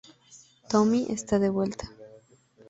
[0.67, 1.91] Tomie está de vuelta.